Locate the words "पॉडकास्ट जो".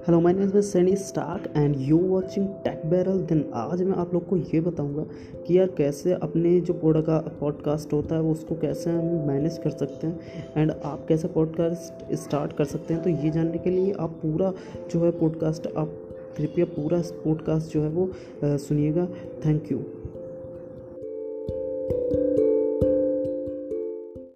17.24-17.82